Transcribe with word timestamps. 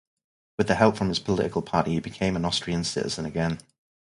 With 0.57 0.67
help 0.69 0.97
from 0.97 1.09
his 1.09 1.19
political 1.19 1.61
party, 1.61 1.91
he 1.91 1.99
became 1.99 2.35
an 2.35 2.43
Austrian 2.43 2.83
citizen 2.83 3.23
again. 3.23 3.59